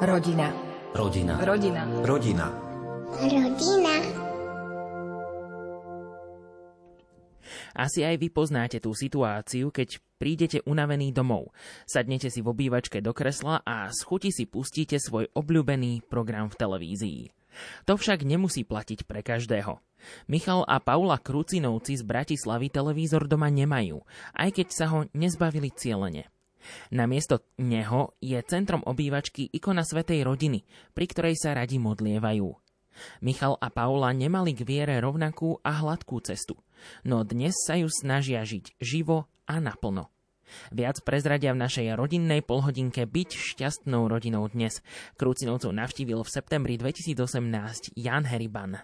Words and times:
Rodina. 0.00 0.48
Rodina. 0.96 1.36
Rodina. 1.44 1.84
Rodina. 2.00 2.48
Rodina. 3.20 3.94
Asi 7.76 8.00
aj 8.08 8.16
vy 8.16 8.32
poznáte 8.32 8.80
tú 8.80 8.96
situáciu, 8.96 9.68
keď 9.68 10.00
prídete 10.16 10.64
unavený 10.64 11.12
domov. 11.12 11.52
Sadnete 11.84 12.32
si 12.32 12.40
v 12.40 12.48
obývačke 12.48 13.04
do 13.04 13.12
kresla 13.12 13.60
a 13.60 13.92
z 13.92 14.00
chuti 14.08 14.32
si 14.32 14.48
pustíte 14.48 14.96
svoj 14.96 15.28
obľúbený 15.36 16.08
program 16.08 16.48
v 16.48 16.56
televízii. 16.56 17.20
To 17.84 18.00
však 18.00 18.24
nemusí 18.24 18.64
platiť 18.64 19.04
pre 19.04 19.20
každého. 19.20 19.84
Michal 20.32 20.64
a 20.64 20.80
Paula 20.80 21.20
Krucinovci 21.20 22.00
z 22.00 22.08
Bratislavy 22.08 22.72
televízor 22.72 23.28
doma 23.28 23.52
nemajú, 23.52 24.00
aj 24.32 24.48
keď 24.48 24.66
sa 24.72 24.88
ho 24.96 25.04
nezbavili 25.12 25.68
cieľene. 25.68 26.32
Namiesto 26.92 27.44
neho 27.58 28.16
je 28.20 28.38
centrom 28.44 28.84
obývačky 28.84 29.48
ikona 29.50 29.84
Svetej 29.84 30.24
rodiny, 30.24 30.64
pri 30.92 31.06
ktorej 31.08 31.34
sa 31.36 31.56
radi 31.56 31.80
modlievajú. 31.80 32.48
Michal 33.24 33.56
a 33.56 33.72
Paula 33.72 34.12
nemali 34.12 34.52
k 34.52 34.66
viere 34.66 35.00
rovnakú 35.00 35.62
a 35.64 35.80
hladkú 35.80 36.20
cestu, 36.20 36.60
no 37.06 37.24
dnes 37.24 37.56
sa 37.64 37.78
ju 37.78 37.88
snažia 37.88 38.44
žiť 38.44 38.76
živo 38.82 39.30
a 39.48 39.56
naplno. 39.56 40.12
Viac 40.74 41.06
prezradia 41.06 41.54
v 41.54 41.62
našej 41.62 41.94
rodinnej 41.94 42.42
polhodinke 42.42 43.06
Byť 43.06 43.30
šťastnou 43.38 44.10
rodinou 44.10 44.50
dnes. 44.50 44.82
Krúcinovcov 45.14 45.70
navštívil 45.70 46.26
v 46.26 46.30
septembri 46.30 46.74
2018 46.74 47.94
Jan 47.94 48.26
Heriban. 48.26 48.82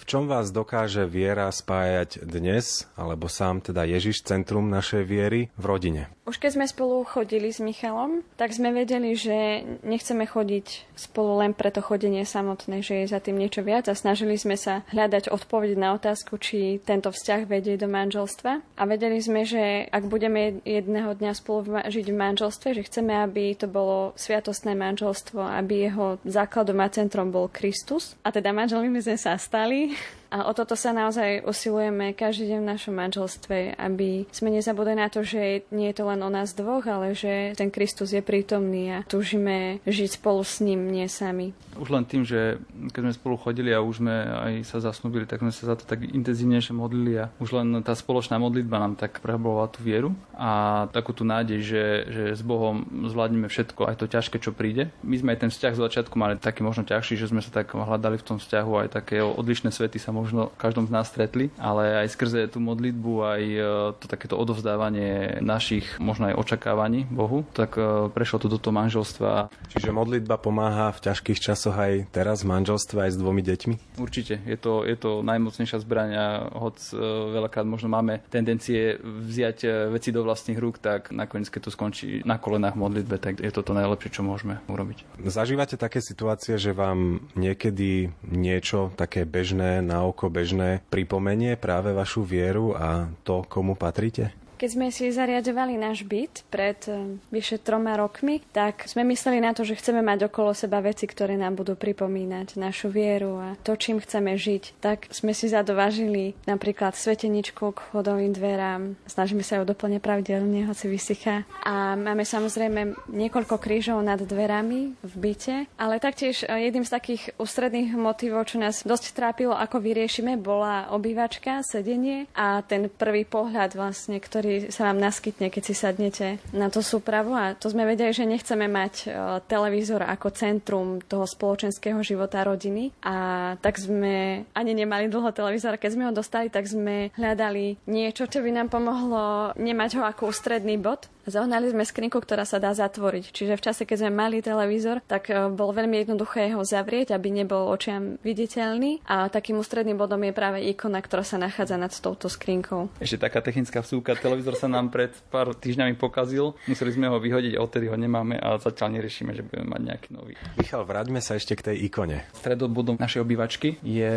V 0.00 0.08
čom 0.08 0.32
vás 0.32 0.48
dokáže 0.48 1.04
viera 1.04 1.52
spájať 1.52 2.24
dnes, 2.24 2.88
alebo 2.96 3.28
sám 3.28 3.60
teda 3.60 3.84
Ježiš, 3.84 4.24
centrum 4.24 4.72
našej 4.72 5.04
viery 5.04 5.52
v 5.60 5.64
rodine? 5.68 6.08
Už 6.24 6.40
keď 6.40 6.56
sme 6.56 6.66
spolu 6.70 7.04
chodili 7.04 7.52
s 7.52 7.60
Michalom, 7.60 8.24
tak 8.40 8.54
sme 8.54 8.72
vedeli, 8.72 9.12
že 9.12 9.66
nechceme 9.84 10.24
chodiť 10.24 10.96
spolu 10.96 11.44
len 11.44 11.52
preto 11.52 11.84
chodenie 11.84 12.24
samotné, 12.24 12.80
že 12.80 13.04
je 13.04 13.12
za 13.12 13.20
tým 13.20 13.36
niečo 13.36 13.60
viac 13.60 13.90
a 13.90 13.98
snažili 13.98 14.40
sme 14.40 14.56
sa 14.56 14.86
hľadať 14.94 15.28
odpoveď 15.28 15.76
na 15.76 15.92
otázku, 15.98 16.40
či 16.40 16.80
tento 16.80 17.12
vzťah 17.12 17.50
vedie 17.50 17.76
do 17.76 17.90
manželstva. 17.90 18.62
A 18.78 18.82
vedeli 18.88 19.20
sme, 19.20 19.44
že 19.44 19.90
ak 19.90 20.06
budeme 20.06 20.64
jedného 20.64 21.12
dňa 21.18 21.32
spolu 21.34 21.82
žiť 21.90 22.06
v 22.08 22.16
manželstve, 22.16 22.68
že 22.78 22.86
chceme, 22.88 23.10
aby 23.20 23.52
to 23.58 23.66
bolo 23.68 24.16
sviatostné 24.16 24.72
manželstvo, 24.78 25.44
aby 25.44 25.90
jeho 25.90 26.22
základom 26.24 26.78
a 26.78 26.88
centrom 26.88 27.34
bol 27.34 27.50
Kristus. 27.50 28.14
A 28.22 28.30
teda 28.30 28.54
manželmi 28.54 29.02
sme 29.02 29.18
sa 29.18 29.34
stali 29.34 29.89
listening. 29.90 30.19
A 30.30 30.46
o 30.46 30.52
toto 30.54 30.78
sa 30.78 30.94
naozaj 30.94 31.42
usilujeme 31.42 32.14
každý 32.14 32.54
deň 32.54 32.60
v 32.62 32.70
našom 32.70 32.94
manželstve, 32.94 33.74
aby 33.74 34.30
sme 34.30 34.54
nezabudli 34.54 34.94
na 34.94 35.10
to, 35.10 35.26
že 35.26 35.66
nie 35.74 35.90
je 35.90 35.98
to 35.98 36.06
len 36.06 36.22
o 36.22 36.30
nás 36.30 36.54
dvoch, 36.54 36.86
ale 36.86 37.18
že 37.18 37.58
ten 37.58 37.68
Kristus 37.74 38.14
je 38.14 38.22
prítomný 38.22 38.94
a 38.94 38.98
túžime 39.02 39.82
žiť 39.90 40.22
spolu 40.22 40.46
s 40.46 40.62
ním, 40.62 40.86
nie 40.86 41.10
sami. 41.10 41.50
Už 41.74 41.90
len 41.90 42.06
tým, 42.06 42.22
že 42.22 42.62
keď 42.94 43.10
sme 43.10 43.18
spolu 43.18 43.36
chodili 43.42 43.74
a 43.74 43.82
už 43.82 43.98
sme 43.98 44.14
aj 44.14 44.52
sa 44.70 44.78
zasnúbili, 44.78 45.26
tak 45.26 45.42
sme 45.42 45.50
sa 45.50 45.74
za 45.74 45.74
to 45.74 45.82
tak 45.82 46.06
intenzívnejšie 46.06 46.78
modlili 46.78 47.18
a 47.18 47.34
už 47.42 47.50
len 47.58 47.82
tá 47.82 47.98
spoločná 47.98 48.38
modlitba 48.38 48.78
nám 48.78 48.94
tak 48.94 49.18
prehlbovala 49.18 49.66
tú 49.74 49.82
vieru 49.82 50.14
a 50.38 50.86
takú 50.94 51.10
tú 51.10 51.26
nádej, 51.26 51.58
že, 51.58 51.84
že 52.06 52.24
s 52.38 52.42
Bohom 52.46 52.86
zvládneme 53.10 53.50
všetko, 53.50 53.90
aj 53.90 53.98
to 53.98 54.06
ťažké, 54.06 54.38
čo 54.38 54.54
príde. 54.54 54.94
My 55.02 55.18
sme 55.18 55.34
aj 55.34 55.42
ten 55.42 55.50
vzťah 55.50 55.74
z 55.74 55.82
začiatku 55.90 56.14
mali 56.14 56.38
taký 56.38 56.62
možno 56.62 56.86
ťažší, 56.86 57.18
že 57.18 57.26
sme 57.26 57.42
sa 57.42 57.50
tak 57.50 57.74
hľadali 57.74 58.14
v 58.14 58.26
tom 58.26 58.38
vzťahu 58.38 58.86
aj 58.86 58.88
také 58.94 59.18
odlišné 59.18 59.74
svety 59.74 59.98
sa 59.98 60.14
možno 60.20 60.52
každom 60.60 60.84
z 60.84 60.92
nás 60.92 61.08
stretli, 61.08 61.48
ale 61.56 62.04
aj 62.04 62.12
skrze 62.12 62.52
tú 62.52 62.60
modlitbu, 62.60 63.12
aj 63.24 63.42
e, 63.42 63.60
to 63.96 64.06
takéto 64.06 64.36
odovzdávanie 64.36 65.40
našich 65.40 65.96
možno 65.96 66.28
aj 66.28 66.36
očakávaní 66.36 67.08
Bohu, 67.08 67.48
tak 67.56 67.80
e, 67.80 68.12
prešlo 68.12 68.44
to 68.44 68.52
do 68.52 68.60
toho 68.60 68.76
manželstva. 68.76 69.48
Čiže 69.72 69.96
modlitba 69.96 70.36
pomáha 70.36 70.92
v 70.92 71.08
ťažkých 71.08 71.40
časoch 71.40 71.72
aj 71.72 72.12
teraz 72.12 72.44
v 72.44 72.52
manželstve 72.52 73.08
aj 73.08 73.10
s 73.16 73.18
dvomi 73.18 73.40
deťmi? 73.40 73.96
Určite, 73.96 74.44
je 74.44 74.58
to, 74.60 74.84
je 74.84 74.96
to 75.00 75.24
najmocnejšia 75.24 75.80
zbraň 75.80 76.10
a 76.12 76.26
hoď 76.52 76.76
e, 76.76 77.00
veľakrát 77.40 77.64
možno 77.64 77.88
máme 77.88 78.20
tendencie 78.28 79.00
vziať 79.00 79.88
veci 79.88 80.12
do 80.12 80.20
vlastných 80.20 80.60
rúk, 80.60 80.76
tak 80.78 81.10
nakoniec, 81.16 81.48
keď 81.48 81.60
to 81.66 81.70
skončí 81.72 82.08
na 82.28 82.36
kolenách 82.36 82.76
modlitbe, 82.76 83.16
tak 83.16 83.40
je 83.40 83.52
to 83.52 83.64
to 83.64 83.72
najlepšie, 83.72 84.20
čo 84.20 84.22
môžeme 84.26 84.58
urobiť. 84.66 85.22
Zažívate 85.22 85.78
také 85.78 86.02
situácie, 86.02 86.58
že 86.58 86.74
vám 86.74 87.22
niekedy 87.38 88.10
niečo 88.26 88.90
také 88.98 89.22
bežné, 89.22 89.78
na 89.78 90.02
oko 90.10 90.26
bežné, 90.28 90.82
pripomenie 90.90 91.54
práve 91.54 91.94
vašu 91.94 92.26
vieru 92.26 92.74
a 92.74 93.08
to, 93.22 93.46
komu 93.46 93.78
patríte? 93.78 94.34
Keď 94.60 94.76
sme 94.76 94.92
si 94.92 95.08
zariadovali 95.08 95.80
náš 95.80 96.04
byt 96.04 96.44
pred 96.52 96.76
eh, 96.84 97.16
vyše 97.32 97.56
troma 97.64 97.96
rokmi, 97.96 98.44
tak 98.52 98.84
sme 98.84 99.08
mysleli 99.08 99.40
na 99.40 99.56
to, 99.56 99.64
že 99.64 99.72
chceme 99.72 100.04
mať 100.04 100.28
okolo 100.28 100.52
seba 100.52 100.84
veci, 100.84 101.08
ktoré 101.08 101.40
nám 101.40 101.56
budú 101.56 101.80
pripomínať 101.80 102.60
našu 102.60 102.92
vieru 102.92 103.40
a 103.40 103.56
to, 103.64 103.72
čím 103.80 104.04
chceme 104.04 104.36
žiť. 104.36 104.76
Tak 104.84 105.08
sme 105.16 105.32
si 105.32 105.48
zadovážili 105.48 106.36
napríklad 106.44 106.92
sveteničku 106.92 107.72
k 107.72 107.80
chodovým 107.88 108.36
dverám. 108.36 109.00
Snažíme 109.08 109.40
sa 109.40 109.56
ju 109.56 109.64
doplne 109.64 109.96
pravidelne, 109.96 110.68
hoci 110.68 110.92
vysychá. 110.92 111.48
A 111.64 111.96
máme 111.96 112.28
samozrejme 112.28 113.08
niekoľko 113.16 113.56
krížov 113.56 114.04
nad 114.04 114.20
dverami 114.20 114.92
v 115.00 115.14
byte, 115.16 115.72
ale 115.80 116.04
taktiež 116.04 116.44
eh, 116.44 116.68
jedným 116.68 116.84
z 116.84 116.92
takých 117.00 117.22
ústredných 117.40 117.96
motivov, 117.96 118.44
čo 118.52 118.60
nás 118.60 118.84
dosť 118.84 119.16
trápilo, 119.16 119.56
ako 119.56 119.80
vyriešime, 119.80 120.36
bola 120.36 120.92
obývačka, 120.92 121.64
sedenie 121.64 122.28
a 122.36 122.60
ten 122.60 122.92
prvý 122.92 123.24
pohľad 123.24 123.72
vlastne, 123.72 124.20
ktorý 124.20 124.49
ktorý 124.50 124.74
sa 124.74 124.90
vám 124.90 124.98
naskytne, 124.98 125.46
keď 125.46 125.62
si 125.62 125.74
sadnete 125.78 126.26
na 126.50 126.66
to 126.66 126.82
súpravu. 126.82 127.38
A 127.38 127.54
to 127.54 127.70
sme 127.70 127.86
vedeli, 127.86 128.10
že 128.10 128.26
nechceme 128.26 128.66
mať 128.66 128.94
e, 129.06 129.08
televízor 129.46 130.02
ako 130.02 130.34
centrum 130.34 130.98
toho 131.06 131.22
spoločenského 131.22 132.02
života 132.02 132.42
rodiny. 132.42 132.90
A 133.06 133.54
tak 133.62 133.78
sme 133.78 134.42
ani 134.50 134.74
nemali 134.74 135.06
dlho 135.06 135.30
televízor. 135.30 135.78
Keď 135.78 135.90
sme 135.94 136.10
ho 136.10 136.12
dostali, 136.12 136.50
tak 136.50 136.66
sme 136.66 137.14
hľadali 137.14 137.78
niečo, 137.86 138.26
čo 138.26 138.42
by 138.42 138.50
nám 138.50 138.74
pomohlo 138.74 139.54
nemať 139.54 139.90
ho 139.98 140.02
ako 140.02 140.34
ústredný 140.34 140.82
bod, 140.82 141.06
Zohnali 141.30 141.70
sme 141.70 141.86
skrinku, 141.86 142.18
ktorá 142.18 142.42
sa 142.42 142.58
dá 142.58 142.74
zatvoriť. 142.74 143.30
Čiže 143.30 143.54
v 143.54 143.64
čase, 143.64 143.82
keď 143.86 143.96
sme 144.02 144.12
mali 144.12 144.42
televízor, 144.42 144.98
tak 145.06 145.30
e, 145.30 145.52
bol 145.52 145.70
veľmi 145.70 146.00
jednoduché 146.02 146.50
ho 146.56 146.64
zavrieť, 146.64 147.12
aby 147.12 147.30
nebol 147.30 147.70
očiam 147.70 148.16
viditeľný. 148.24 149.04
A 149.04 149.30
takým 149.30 149.60
ústredným 149.60 149.94
bodom 149.94 150.18
je 150.26 150.32
práve 150.32 150.64
ikona, 150.64 150.98
ktorá 150.98 151.22
sa 151.22 151.36
nachádza 151.38 151.76
nad 151.76 151.92
touto 151.92 152.26
skrinkou. 152.26 152.90
Ešte 152.98 153.20
taká 153.20 153.44
technická 153.44 153.84
vsúka. 153.84 154.18
Televízor 154.18 154.39
sa 154.56 154.72
nám 154.72 154.88
pred 154.88 155.12
pár 155.28 155.52
týždňami 155.52 156.00
pokazil. 156.00 156.56
Museli 156.64 156.96
sme 156.96 157.12
ho 157.12 157.20
vyhodiť, 157.20 157.60
odtedy 157.60 157.92
ho 157.92 157.96
nemáme 158.00 158.40
a 158.40 158.56
zatiaľ 158.56 158.96
neriešime, 158.96 159.36
že 159.36 159.44
budeme 159.44 159.68
mať 159.76 159.80
nejaký 159.84 160.08
nový. 160.16 160.32
Michal, 160.56 160.88
vráťme 160.88 161.20
sa 161.20 161.36
ešte 161.36 161.52
k 161.52 161.72
tej 161.72 161.76
ikone. 161.92 162.24
Stredobodom 162.32 162.96
našej 162.96 163.20
obývačky 163.20 163.76
je 163.84 164.12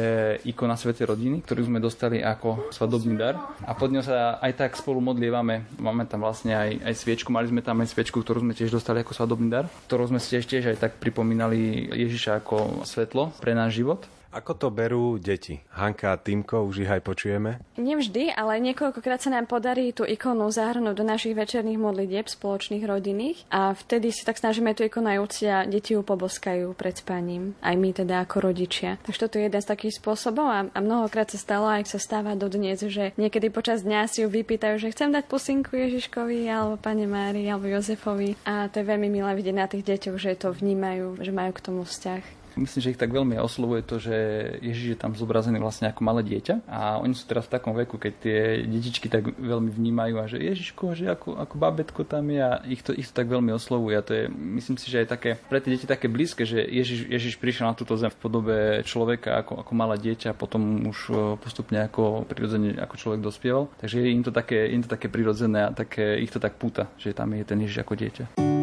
ikona 0.48 0.80
Svetej 0.80 1.12
rodiny, 1.12 1.44
ktorú 1.44 1.68
sme 1.68 1.84
dostali 1.84 2.24
ako 2.24 2.72
svadobný 2.72 3.20
dar. 3.20 3.36
A 3.68 3.76
pod 3.76 3.92
ňou 3.92 4.08
sa 4.08 4.40
aj 4.40 4.56
tak 4.56 4.72
spolu 4.80 5.04
modlievame. 5.04 5.68
Máme 5.84 6.08
tam 6.08 6.24
vlastne 6.24 6.56
aj, 6.56 6.72
aj 6.80 6.94
aj 6.94 7.02
sviečku, 7.02 7.34
mali 7.34 7.50
sme 7.50 7.66
tam 7.66 7.82
aj 7.82 7.90
sviečku, 7.90 8.22
ktorú 8.22 8.46
sme 8.46 8.54
tiež 8.54 8.70
dostali 8.70 9.02
ako 9.02 9.18
svadobný 9.18 9.50
dar, 9.50 9.66
ktorú 9.90 10.14
sme 10.14 10.22
si 10.22 10.38
tiež, 10.38 10.46
tiež 10.46 10.64
aj 10.70 10.78
tak 10.78 10.92
pripomínali 11.02 11.90
Ježiša 11.90 12.46
ako 12.46 12.86
svetlo 12.86 13.34
pre 13.42 13.58
náš 13.58 13.82
život. 13.82 14.06
Ako 14.34 14.58
to 14.58 14.74
berú 14.74 15.22
deti? 15.22 15.62
Hanka 15.78 16.10
a 16.10 16.18
Týmko, 16.18 16.66
už 16.66 16.82
ich 16.82 16.90
aj 16.90 17.06
počujeme? 17.06 17.62
Nevždy, 17.78 18.34
ale 18.34 18.58
niekoľkokrát 18.66 19.22
sa 19.22 19.30
nám 19.30 19.46
podarí 19.46 19.94
tú 19.94 20.02
ikonu 20.10 20.50
zahrnúť 20.50 20.98
do 20.98 21.06
našich 21.06 21.38
večerných 21.38 21.78
modlitieb 21.78 22.26
spoločných 22.26 22.82
rodinných 22.82 23.46
a 23.54 23.78
vtedy 23.78 24.10
si 24.10 24.26
tak 24.26 24.42
snažíme 24.42 24.74
tú 24.74 24.90
ikonu 24.90 25.14
aj 25.14 25.20
uctiť 25.22 25.48
a 25.54 25.58
deti 25.70 25.94
ju 25.94 26.02
poboskajú 26.02 26.74
pred 26.74 26.98
spaním. 26.98 27.54
Aj 27.62 27.78
my 27.78 27.94
teda 27.94 28.26
ako 28.26 28.50
rodičia. 28.50 28.98
Takže 29.06 29.22
toto 29.22 29.38
je 29.38 29.46
jeden 29.46 29.62
z 29.62 29.70
takých 29.70 30.02
spôsobov 30.02 30.50
a, 30.50 30.66
a 30.66 30.80
mnohokrát 30.82 31.30
sa 31.30 31.38
stalo, 31.38 31.70
aj 31.70 31.94
sa 31.94 32.02
stáva 32.02 32.34
dodnes, 32.34 32.82
že 32.82 33.14
niekedy 33.22 33.54
počas 33.54 33.86
dňa 33.86 34.10
si 34.10 34.26
ju 34.26 34.34
vypýtajú, 34.34 34.82
že 34.82 34.90
chcem 34.98 35.14
dať 35.14 35.30
pusinku 35.30 35.78
Ježiškovi 35.78 36.50
alebo 36.50 36.82
Pane 36.82 37.06
Mári 37.06 37.46
alebo 37.46 37.70
Jozefovi 37.70 38.34
a 38.50 38.66
to 38.66 38.82
je 38.82 38.90
veľmi 38.90 39.14
milé 39.14 39.30
vidieť 39.38 39.56
na 39.56 39.70
tých 39.70 39.86
deťoch, 39.86 40.18
že 40.18 40.42
to 40.42 40.50
vnímajú, 40.50 41.22
že 41.22 41.30
majú 41.30 41.54
k 41.54 41.62
tomu 41.62 41.86
vzťah. 41.86 42.43
Myslím, 42.56 42.82
že 42.82 42.92
ich 42.94 43.02
tak 43.02 43.10
veľmi 43.10 43.38
oslovuje 43.42 43.82
to, 43.82 43.98
že 43.98 44.16
Ježiš 44.62 44.88
je 44.94 45.00
tam 45.00 45.18
zobrazený 45.18 45.58
vlastne 45.58 45.90
ako 45.90 46.02
malé 46.06 46.22
dieťa 46.22 46.70
a 46.70 47.02
oni 47.02 47.18
sú 47.18 47.26
teraz 47.26 47.50
v 47.50 47.54
takom 47.58 47.74
veku, 47.74 47.98
keď 47.98 48.14
tie 48.22 48.40
detičky 48.66 49.10
tak 49.10 49.34
veľmi 49.36 49.74
vnímajú 49.74 50.16
a 50.22 50.26
že 50.30 50.38
Ježiško, 50.38 50.94
že 50.94 51.10
ako, 51.10 51.42
ako 51.42 51.56
babetko 51.58 52.02
tam 52.06 52.30
je 52.30 52.42
a 52.42 52.62
ich 52.70 52.86
to, 52.86 52.94
ich 52.94 53.10
to 53.10 53.14
tak 53.14 53.28
veľmi 53.30 53.50
oslovuje 53.54 53.96
a 53.98 54.06
to 54.06 54.12
je, 54.14 54.24
myslím 54.30 54.78
si, 54.78 54.88
že 54.94 55.04
je 55.04 55.08
také, 55.10 55.30
pre 55.50 55.60
tie 55.60 55.74
deti 55.74 55.90
také 55.90 56.06
blízke, 56.06 56.46
že 56.46 56.62
Ježiš, 56.62 57.10
Ježiš 57.10 57.34
prišiel 57.42 57.70
na 57.70 57.78
túto 57.78 57.98
zem 57.98 58.14
v 58.14 58.20
podobe 58.22 58.58
človeka 58.86 59.42
ako, 59.42 59.66
ako 59.66 59.72
malé 59.74 59.96
dieťa 59.98 60.34
a 60.34 60.38
potom 60.38 60.86
už 60.90 60.98
e, 61.10 61.14
postupne 61.42 61.82
ako 61.90 62.30
prirodzene 62.30 62.78
ako 62.78 62.96
človek 62.98 63.22
dospieval. 63.22 63.70
Takže 63.82 63.98
im 64.06 64.22
to 64.22 64.30
také, 64.30 64.70
im 64.70 64.86
to 64.86 64.90
také 64.90 65.10
prirodzené 65.10 65.66
a 65.66 65.76
také, 65.76 66.22
ich 66.22 66.30
to 66.30 66.38
tak 66.38 66.56
púta, 66.62 66.90
že 67.02 67.18
tam 67.18 67.34
je 67.34 67.44
ten 67.44 67.60
Ježiš 67.60 67.82
ako 67.82 67.94
dieťa. 67.98 68.63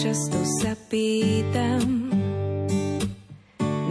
Často 0.00 0.40
sa 0.40 0.72
pýtam, 0.88 2.08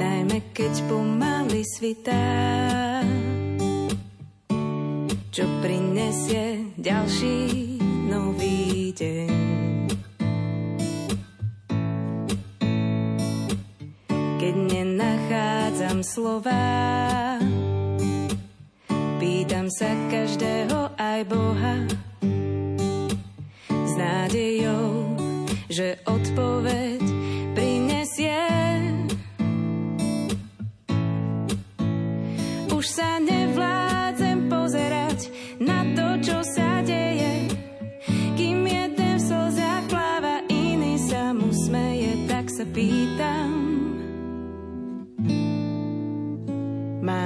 najmä 0.02 0.50
keď 0.50 0.74
pomaly 0.90 1.62
svitá, 1.78 2.26
čo 5.30 5.46
prinesie 5.62 6.74
ďalší 6.82 7.53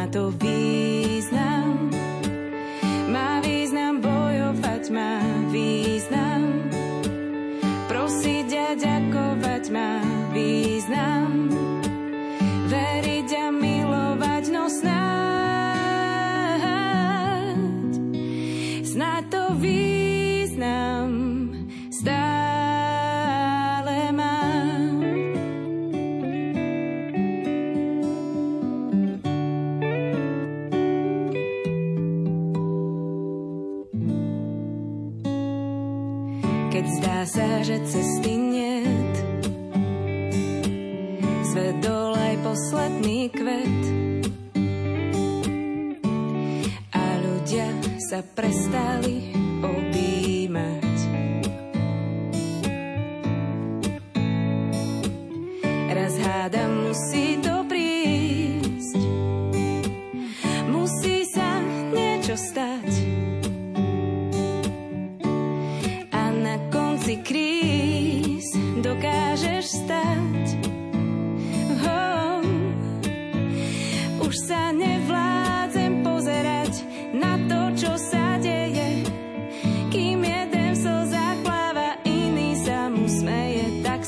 Má 0.07 0.11
to 0.13 0.46
Keď 36.77 36.89
zdá 37.01 37.25
sa, 37.25 37.49
že 37.65 37.81
cesty 37.89 38.37
niet, 38.37 39.15
zvedol 41.49 42.13
aj 42.13 42.35
posledný 42.45 43.33
kvet. 43.33 43.81
A 46.93 47.03
ľudia 47.17 47.65
sa 47.97 48.21
prestali 48.21 49.33
objímať. 49.65 50.97
Raz 55.97 56.13
hádam 56.21 56.93
musí 56.93 57.26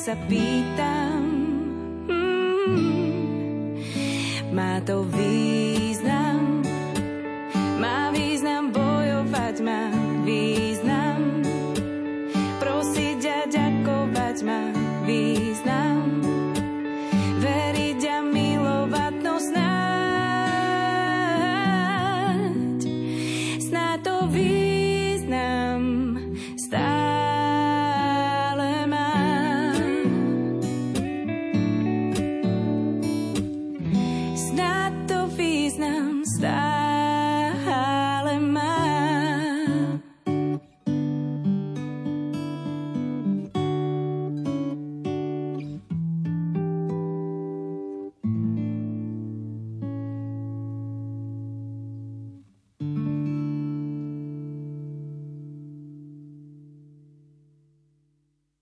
tak 0.09 0.98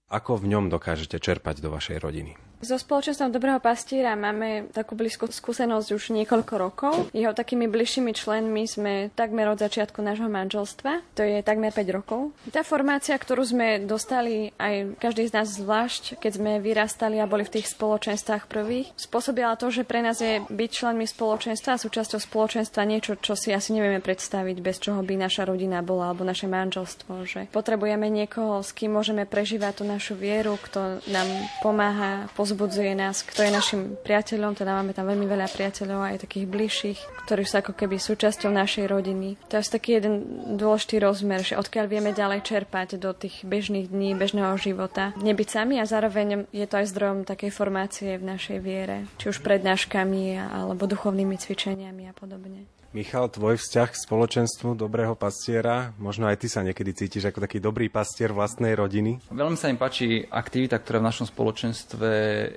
Ako 0.07 0.39
v 0.39 0.55
ňom 0.55 0.71
dokážete 0.71 1.19
čerpať 1.19 1.59
do 1.59 1.67
vašej 1.67 1.99
rodiny? 1.99 2.39
So 2.57 2.73
spoločenstvom 2.73 3.29
Dobrého 3.29 3.61
pastiera 3.61 4.17
máme 4.17 4.73
takú 4.73 4.97
blízku 4.97 5.29
skúsenosť 5.29 5.93
už 5.93 6.03
niekoľko 6.09 6.53
rokov. 6.57 6.93
Jeho 7.13 7.29
takými 7.29 7.69
bližšími 7.69 8.17
členmi 8.17 8.65
sme 8.65 9.13
takmer 9.13 9.45
od 9.53 9.61
začiatku 9.61 10.01
nášho 10.01 10.25
manželstva. 10.25 11.05
To 11.13 11.21
je 11.21 11.45
takmer 11.45 11.69
5 11.69 11.85
rokov. 11.93 12.33
Tá 12.49 12.65
formácia, 12.65 13.13
ktorú 13.13 13.45
sme 13.45 13.85
dostali 13.85 14.57
aj 14.57 14.97
každý 14.97 15.29
z 15.29 15.35
nás 15.37 15.53
zvlášť, 15.53 16.17
keď 16.17 16.31
sme 16.33 16.51
vyrastali 16.57 17.21
a 17.21 17.29
boli 17.29 17.45
v 17.45 17.61
tých 17.61 17.69
spoločenstvách 17.77 18.49
prvých, 18.49 18.89
spôsobila 18.97 19.53
to, 19.53 19.69
že 19.69 19.85
pre 19.85 20.01
nás 20.01 20.17
je 20.17 20.41
byť 20.49 20.69
členmi 20.73 21.05
spoločenstva 21.05 21.77
a 21.77 21.81
súčasťou 21.85 22.17
spoločenstva 22.17 22.89
niečo, 22.89 23.21
čo 23.21 23.37
si 23.37 23.53
asi 23.53 23.69
nevieme 23.77 24.01
predstaviť, 24.01 24.57
bez 24.65 24.81
čoho 24.81 25.05
by 25.05 25.13
naša 25.13 25.45
rodina 25.45 25.85
bola 25.85 26.09
alebo 26.09 26.25
naše 26.25 26.49
manželstvo. 26.49 27.21
Že 27.21 27.53
potrebujeme 27.53 28.09
niekoho, 28.09 28.65
s 28.65 28.73
kým 28.73 28.97
môžeme 28.97 29.29
prežívať 29.29 29.77
tú 29.77 29.83
našu 29.85 30.17
vieru, 30.17 30.57
kto 30.57 31.05
nám 31.13 31.29
pomáha, 31.61 32.25
pozbudzuje 32.47 32.95
nás, 32.95 33.27
kto 33.27 33.43
je 33.43 33.51
našim 33.51 33.81
priateľom, 34.07 34.55
teda 34.55 34.71
máme 34.71 34.95
tam 34.95 35.11
veľmi 35.11 35.27
veľa 35.27 35.51
priateľov 35.51 35.99
aj 35.99 36.23
takých 36.23 36.47
bližších, 36.47 36.99
ktorí 37.27 37.43
sú 37.43 37.59
ako 37.59 37.75
keby 37.75 37.99
súčasťou 37.99 38.47
našej 38.55 38.87
rodiny. 38.87 39.35
To 39.51 39.59
je 39.59 39.67
taký 39.67 39.99
jeden 39.99 40.23
dôležitý 40.55 41.03
rozmer, 41.03 41.43
že 41.43 41.59
odkiaľ 41.59 41.91
vieme 41.91 42.15
ďalej 42.15 42.47
čerpať 42.47 42.95
do 42.95 43.11
tých 43.11 43.43
bežných 43.43 43.91
dní, 43.91 44.15
bežného 44.15 44.55
života. 44.55 45.11
Nebyť 45.19 45.47
sami 45.59 45.83
a 45.83 45.89
zároveň 45.89 46.47
je 46.55 46.63
to 46.63 46.79
aj 46.79 46.87
zdrojom 46.87 47.27
takej 47.27 47.51
formácie 47.51 48.15
v 48.15 48.23
našej 48.23 48.63
viere, 48.63 49.11
či 49.19 49.27
už 49.27 49.43
prednáškami 49.43 50.39
alebo 50.39 50.87
duchovnými 50.87 51.35
cvičeniami 51.35 52.07
a 52.07 52.15
podobne. 52.15 52.76
Michal, 52.95 53.27
tvoj 53.27 53.59
vzťah 53.59 53.89
k 53.91 53.99
spoločenstvu 53.99 54.71
dobrého 54.79 55.11
pastiera, 55.11 55.91
možno 55.99 56.23
aj 56.31 56.39
ty 56.39 56.47
sa 56.47 56.63
niekedy 56.63 56.95
cítiš 56.95 57.27
ako 57.27 57.43
taký 57.43 57.59
dobrý 57.59 57.91
pastier 57.91 58.31
vlastnej 58.31 58.79
rodiny? 58.79 59.19
Veľmi 59.27 59.59
sa 59.59 59.67
mi 59.67 59.75
páči 59.75 60.23
aktivita, 60.23 60.79
ktorá 60.79 61.03
v 61.03 61.09
našom 61.11 61.27
spoločenstve 61.27 62.09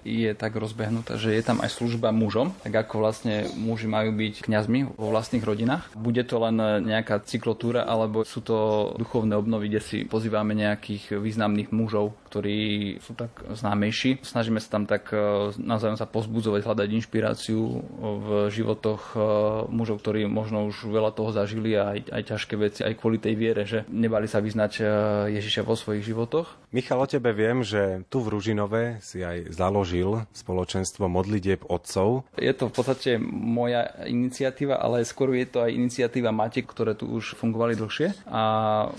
je 0.07 0.31
tak 0.39 0.55
rozbehnutá, 0.55 1.19
že 1.19 1.35
je 1.35 1.43
tam 1.43 1.59
aj 1.59 1.75
služba 1.75 2.15
mužom, 2.15 2.55
tak 2.63 2.87
ako 2.87 3.03
vlastne 3.03 3.51
muži 3.59 3.91
majú 3.91 4.15
byť 4.15 4.47
kňazmi 4.47 4.95
vo 4.95 5.11
vlastných 5.11 5.43
rodinách. 5.43 5.91
Bude 5.99 6.23
to 6.23 6.39
len 6.39 6.63
nejaká 6.87 7.27
cyklotúra, 7.27 7.83
alebo 7.83 8.23
sú 8.23 8.39
to 8.39 8.95
duchovné 9.03 9.35
obnovy, 9.35 9.67
kde 9.67 9.83
si 9.83 9.99
pozývame 10.07 10.55
nejakých 10.55 11.19
významných 11.19 11.75
mužov, 11.75 12.15
ktorí 12.31 13.03
sú 13.03 13.19
tak 13.19 13.35
známejší. 13.51 14.23
Snažíme 14.23 14.63
sa 14.63 14.79
tam 14.79 14.87
tak 14.87 15.11
navzájom 15.59 15.99
sa 15.99 16.07
pozbudzovať, 16.07 16.63
hľadať 16.63 16.89
inšpiráciu 17.03 17.83
v 17.99 18.29
životoch 18.55 19.19
mužov, 19.67 19.99
ktorí 20.07 20.20
ktorí 20.21 20.37
možno 20.37 20.69
už 20.69 20.85
veľa 20.85 21.17
toho 21.17 21.33
zažili 21.33 21.73
a 21.81 21.97
aj, 21.97 22.13
aj 22.13 22.23
ťažké 22.29 22.55
veci, 22.61 22.81
aj 22.85 23.01
kvôli 23.01 23.17
tej 23.17 23.35
viere, 23.41 23.65
že 23.65 23.89
nebali 23.89 24.29
sa 24.29 24.45
vyznať 24.45 24.73
e, 24.77 24.83
Ježiša 25.41 25.65
vo 25.65 25.73
svojich 25.73 26.05
životoch. 26.05 26.61
Michal, 26.77 27.01
o 27.01 27.09
tebe 27.09 27.33
viem, 27.33 27.65
že 27.65 28.05
tu 28.13 28.21
v 28.21 28.37
Ružinove 28.37 29.01
si 29.01 29.25
aj 29.25 29.49
založil 29.57 30.29
spoločenstvo 30.37 31.09
modlitieb 31.09 31.65
otcov. 31.67 32.29
Je 32.37 32.53
to 32.53 32.69
v 32.69 32.75
podstate 32.77 33.11
moja 33.19 33.91
iniciatíva, 34.05 34.77
ale 34.77 35.09
skôr 35.09 35.33
je 35.33 35.49
to 35.49 35.65
aj 35.65 35.73
iniciatíva 35.73 36.31
Matiek, 36.31 36.69
ktoré 36.69 36.93
tu 36.93 37.09
už 37.09 37.35
fungovali 37.41 37.81
dlhšie. 37.81 38.29
A 38.29 38.43